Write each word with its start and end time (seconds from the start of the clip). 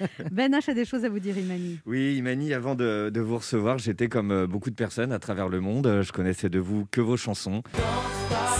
Ben 0.30 0.52
H 0.52 0.70
a 0.70 0.74
des 0.74 0.84
choses 0.84 1.04
à 1.04 1.08
vous 1.08 1.18
dire, 1.18 1.36
Imani. 1.36 1.80
Oui, 1.86 2.16
Imani, 2.16 2.54
avant 2.54 2.74
de, 2.74 3.12
vous 3.20 3.36
recevoir, 3.36 3.78
j'étais 3.78 4.08
comme 4.08 4.30
euh, 4.30 4.46
beaucoup 4.46 4.70
de 4.70 4.74
personnes 4.74 5.12
à 5.12 5.18
travers 5.18 5.48
le 5.48 5.60
monde. 5.60 6.02
Je 6.02 6.12
connaissais 6.12 6.48
de 6.48 6.58
vous 6.58 6.86
que 6.90 7.00
vos 7.00 7.16
chansons. 7.16 7.62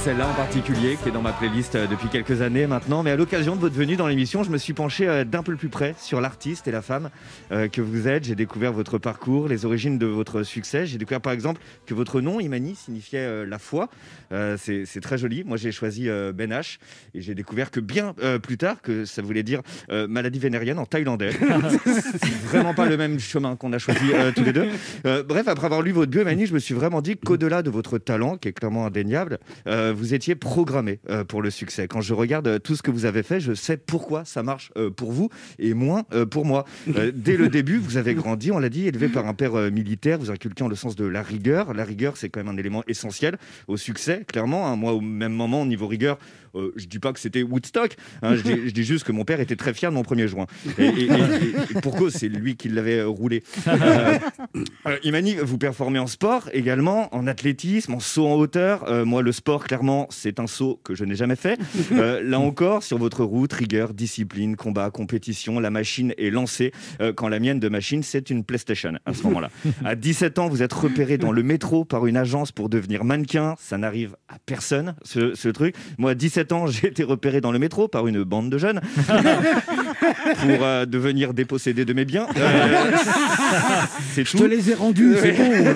Celle-là 0.06 0.28
en 0.28 0.34
particulier, 0.34 0.96
qui 1.02 1.08
est 1.08 1.12
dans 1.12 1.20
ma 1.20 1.32
playlist 1.32 1.74
euh, 1.74 1.88
depuis 1.88 2.08
quelques 2.08 2.40
années 2.40 2.68
maintenant. 2.68 3.02
Mais 3.02 3.10
à 3.10 3.16
l'occasion 3.16 3.56
de 3.56 3.60
votre 3.60 3.74
venue 3.74 3.96
dans 3.96 4.06
l'émission, 4.06 4.44
je 4.44 4.50
me 4.50 4.58
suis 4.58 4.72
penché 4.72 5.08
euh, 5.08 5.24
d'un 5.24 5.42
peu 5.42 5.56
plus 5.56 5.68
près 5.68 5.96
sur 5.98 6.20
l'artiste 6.20 6.68
et 6.68 6.70
la 6.70 6.80
femme 6.80 7.10
euh, 7.50 7.66
que 7.66 7.80
vous 7.80 8.06
êtes. 8.06 8.22
J'ai 8.22 8.36
découvert 8.36 8.72
votre 8.72 8.98
parcours, 8.98 9.48
les 9.48 9.64
origines 9.64 9.98
de 9.98 10.06
votre 10.06 10.44
succès. 10.44 10.86
J'ai 10.86 10.98
découvert 10.98 11.20
par 11.20 11.32
exemple 11.32 11.60
que 11.86 11.94
votre 11.94 12.20
nom, 12.20 12.38
Imani, 12.38 12.76
signifiait 12.76 13.44
la 13.44 13.58
foi. 13.58 13.88
C'est 14.30 15.00
très 15.02 15.18
joli. 15.18 15.42
Moi, 15.44 15.56
j'ai 15.56 15.72
choisi 15.72 16.08
Ben 16.34 16.52
H 16.52 16.78
et 17.14 17.20
j'ai 17.20 17.34
découvert 17.34 17.70
que 17.70 17.80
bien 17.80 18.14
plus 18.42 18.58
tard 18.58 18.82
que 18.82 19.04
ça 19.04 19.22
voulait 19.22 19.42
dire 19.42 19.62
maladie 19.88 20.38
vénérienne 20.38 20.78
en 20.78 20.86
thaïlandais. 20.86 21.30
c'est 21.84 22.34
vraiment 22.46 22.74
pas 22.74 22.86
le 22.86 22.96
même 22.96 23.18
chemin 23.18 23.56
qu'on 23.56 23.72
a 23.72 23.78
choisi 23.78 24.12
tous 24.34 24.44
les 24.44 24.52
deux. 24.52 24.68
Bref, 25.04 25.48
après 25.48 25.66
avoir 25.66 25.82
lu 25.82 25.92
votre 25.92 26.10
bio, 26.10 26.22
Imani, 26.22 26.46
je 26.46 26.54
me 26.54 26.58
suis 26.58 26.74
vraiment 26.74 27.02
dit 27.02 27.16
qu'au-delà 27.16 27.62
de 27.62 27.70
votre 27.70 27.98
talent, 27.98 28.36
qui 28.36 28.48
est 28.48 28.52
clairement 28.52 28.86
indéniable, 28.86 29.38
euh, 29.66 29.92
vous 29.96 30.14
étiez 30.14 30.34
programmé 30.34 30.98
euh, 31.10 31.24
pour 31.24 31.42
le 31.42 31.50
succès. 31.50 31.88
Quand 31.88 32.00
je 32.00 32.14
regarde 32.14 32.48
euh, 32.48 32.58
tout 32.58 32.76
ce 32.76 32.82
que 32.82 32.90
vous 32.90 33.04
avez 33.04 33.22
fait, 33.22 33.40
je 33.40 33.52
sais 33.54 33.76
pourquoi 33.76 34.24
ça 34.24 34.42
marche 34.42 34.70
pour 34.96 35.12
vous 35.12 35.28
et 35.58 35.74
moins 35.74 36.04
pour 36.30 36.44
moi. 36.44 36.64
Dès 36.86 37.36
le 37.36 37.48
début, 37.48 37.78
vous 37.78 37.96
avez 37.96 38.14
grandi, 38.14 38.50
on 38.52 38.58
l'a 38.58 38.68
dit, 38.68 38.86
élevé 38.86 39.08
par 39.08 39.26
un 39.26 39.34
père 39.34 39.52
militaire, 39.70 40.18
vous 40.18 40.30
inculquant 40.30 40.68
le 40.68 40.74
sens 40.76 40.96
de 40.96 41.04
la 41.04 41.22
rigueur. 41.22 41.74
La 41.74 41.84
rigueur, 41.84 42.16
c'est 42.16 42.28
quand 42.28 42.40
même 42.44 42.54
un 42.54 42.58
élément 42.58 42.82
essentiel 42.88 43.36
au 43.68 43.76
succès, 43.76 44.24
clairement. 44.26 44.66
hein. 44.68 44.76
Moi, 44.76 44.92
au 44.92 45.00
même 45.00 45.32
moment, 45.32 45.62
au 45.62 45.66
niveau 45.66 45.86
rigueur, 45.86 46.18
euh, 46.54 46.72
je 46.76 46.86
dis 46.86 46.98
pas 46.98 47.12
que 47.12 47.20
c'était 47.20 47.42
Woodstock, 47.42 47.96
hein, 48.22 48.34
je, 48.36 48.70
dis, 48.70 48.82
juste 48.84 49.04
que 49.04 49.12
mon 49.12 49.24
père 49.24 49.40
était 49.40 49.56
très 49.56 49.74
fier 49.74 49.90
de 49.90 49.94
mon 49.96 50.02
premier 50.02 50.26
joint. 50.28 50.46
Et, 50.78 50.84
et- 50.86 51.04
et- 51.04 52.10
c'est 52.10 52.28
lui 52.28 52.56
qui 52.56 52.68
l'avait 52.68 53.02
roulé. 53.02 53.42
Imani, 55.02 55.36
vous 55.42 55.58
performez 55.58 55.98
en 55.98 56.06
sport 56.06 56.48
également, 56.52 57.14
en 57.14 57.26
athlétisme, 57.26 57.94
en 57.94 58.00
saut 58.00 58.26
en 58.26 58.34
hauteur. 58.34 59.04
Moi, 59.04 59.22
le 59.22 59.32
sport, 59.32 59.45
clairement, 59.54 60.06
c'est 60.10 60.40
un 60.40 60.46
saut 60.46 60.80
que 60.82 60.94
je 60.94 61.04
n'ai 61.04 61.14
jamais 61.14 61.36
fait. 61.36 61.58
Euh, 61.92 62.20
là 62.22 62.40
encore, 62.40 62.82
sur 62.82 62.98
votre 62.98 63.22
route, 63.24 63.52
rigueur, 63.52 63.94
discipline, 63.94 64.56
combat, 64.56 64.90
compétition, 64.90 65.60
la 65.60 65.70
machine 65.70 66.12
est 66.18 66.30
lancée. 66.30 66.72
Euh, 67.00 67.12
quand 67.12 67.28
la 67.28 67.38
mienne 67.38 67.60
de 67.60 67.68
machine, 67.68 68.02
c'est 68.02 68.28
une 68.28 68.44
PlayStation 68.44 68.92
à 69.06 69.14
ce 69.14 69.22
moment-là. 69.22 69.50
À 69.84 69.94
17 69.94 70.38
ans, 70.38 70.48
vous 70.48 70.62
êtes 70.62 70.72
repéré 70.72 71.16
dans 71.16 71.32
le 71.32 71.42
métro 71.42 71.84
par 71.84 72.06
une 72.06 72.16
agence 72.16 72.50
pour 72.50 72.68
devenir 72.68 73.04
mannequin. 73.04 73.54
Ça 73.58 73.78
n'arrive 73.78 74.16
à 74.28 74.34
personne, 74.44 74.94
ce, 75.04 75.34
ce 75.34 75.48
truc. 75.48 75.74
Moi, 75.96 76.10
à 76.10 76.14
17 76.14 76.52
ans, 76.52 76.66
j'ai 76.66 76.88
été 76.88 77.04
repéré 77.04 77.40
dans 77.40 77.52
le 77.52 77.58
métro 77.58 77.88
par 77.88 78.08
une 78.08 78.24
bande 78.24 78.50
de 78.50 78.58
jeunes 78.58 78.80
pour 79.06 80.62
euh, 80.62 80.86
devenir 80.86 81.32
dépossédé 81.34 81.84
de 81.84 81.92
mes 81.92 82.04
biens. 82.04 82.26
C'est 84.12 84.24
Je 84.24 84.36
te 84.36 84.44
les 84.44 84.70
ai 84.70 84.74
rendus, 84.74 85.14
c'est 85.20 85.32
bon. 85.32 85.74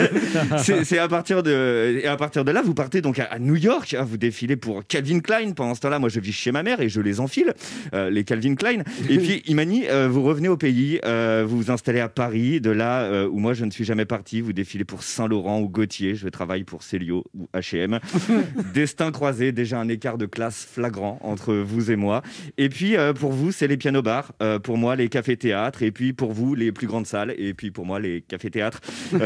c'est 0.59 0.85
c'est 0.85 0.99
à 0.99 1.09
partir 1.09 1.43
de 1.43 2.01
et 2.03 2.07
à 2.07 2.17
partir 2.17 2.45
de 2.45 2.51
là, 2.51 2.63
vous 2.63 2.75
partez 2.75 3.01
donc 3.01 3.19
à, 3.19 3.25
à 3.25 3.39
New 3.39 3.60
York. 3.61 3.95
hein, 3.95 4.05
vous 4.05 4.17
défilez 4.17 4.57
pour 4.57 4.87
Calvin 4.87 5.21
Klein. 5.21 5.53
Pendant 5.53 5.75
ce 5.75 5.81
temps-là, 5.81 5.99
moi, 5.99 6.09
je 6.09 6.21
vis 6.21 6.33
chez 6.33 6.53
ma 6.53 6.63
mère 6.63 6.81
et 6.81 6.89
je 6.89 7.01
les 7.01 7.21
enfile, 7.21 7.55
euh, 7.95 8.11
les 8.11 8.25
Calvin 8.25 8.55
Klein. 8.55 8.83
Et 9.09 9.19
puis, 9.19 9.43
Imani, 9.47 9.89
euh, 9.89 10.09
vous 10.09 10.23
revenez 10.23 10.49
au 10.49 10.57
pays, 10.57 11.01
euh, 11.05 11.45
vous 11.47 11.57
vous 11.59 11.71
installez 11.71 12.01
à 12.01 12.09
Paris. 12.09 12.61
De 12.61 12.71
là 12.71 13.03
euh, 13.03 13.29
où 13.29 13.39
moi, 13.39 13.55
je 13.55 13.65
ne 13.65 13.71
suis 13.71 13.85
jamais 13.85 14.05
parti, 14.05 14.41
vous 14.41 14.53
défilez 14.53 14.85
pour 14.85 15.03
Saint 15.03 15.29
Laurent 15.29 15.61
ou 15.61 15.69
Gaultier. 15.69 16.15
Je 16.15 16.29
travaille 16.29 16.65
pour 16.65 16.83
Célio 16.83 17.25
ou 17.35 17.49
H&M. 17.55 17.99
Destin 18.75 19.13
croisé, 19.13 19.53
déjà 19.53 19.79
un 19.79 19.89
écart 19.89 20.19
de 20.19 20.27
classe 20.27 20.67
flagrant 20.71 21.19
entre 21.23 21.55
vous 21.55 21.91
et 21.91 21.97
moi. 21.97 22.23
Et 22.59 22.69
puis, 22.69 22.97
pour 23.19 23.33
vous, 23.33 23.53
c'est 23.53 23.67
les 23.67 23.77
pianos 23.77 24.03
bars. 24.03 24.33
Euh, 24.43 24.59
pour 24.59 24.79
moi, 24.79 24.97
les 24.97 25.09
cafés-théâtres. 25.09 25.83
Et 25.83 25.91
puis, 25.91 26.13
pour 26.13 26.33
vous, 26.33 26.55
les 26.55 26.73
plus 26.73 26.87
grandes 26.87 27.07
salles. 27.07 27.35
Et 27.39 27.55
puis, 27.55 27.71
pour 27.71 27.87
moi, 27.87 28.01
les 28.01 28.23
cafés-théâtres. 28.23 28.81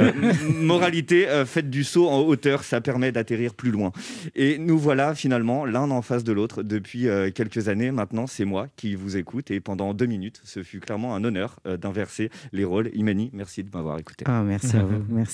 Moralité, 0.61 1.27
faites 1.47 1.71
du 1.71 1.85
saut 1.85 2.09
en 2.09 2.21
hauteur, 2.21 2.65
ça 2.65 2.81
permet 2.81 3.13
d'atterrir 3.13 3.55
plus 3.55 3.71
loin. 3.71 3.93
Et 4.35 4.59
nous 4.59 4.79
voilà 4.79 5.15
finalement 5.15 5.65
l'un 5.65 5.91
en 5.91 6.03
face 6.03 6.25
de 6.25 6.33
l'autre 6.33 6.63
depuis 6.63 7.09
euh, 7.09 7.31
quelques 7.31 7.69
années. 7.69 7.91
Maintenant, 7.91 8.27
c'est 8.27 8.45
moi 8.45 8.69
qui 8.77 8.95
vous 8.95 9.17
écoute. 9.17 9.51
Et 9.51 9.61
pendant 9.61 9.95
deux 9.95 10.07
minutes, 10.07 10.41
ce 10.45 10.63
fut 10.63 10.81
clairement 10.81 11.15
un 11.15 11.25
honneur 11.25 11.61
euh, 11.67 11.77
d'inverser 11.77 12.31
les 12.53 12.65
rôles. 12.65 12.91
Imani, 12.95 13.31
merci 13.33 13.63
de 13.63 13.71
m'avoir 13.75 13.99
écouté. 13.99 14.25
Ah, 14.29 14.43
merci 14.43 14.77
à 14.77 14.83
vous. 14.83 15.05
Merci. 15.09 15.33